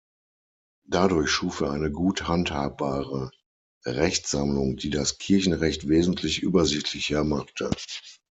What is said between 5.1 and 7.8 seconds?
Kirchenrecht wesentlich übersichtlicher machte.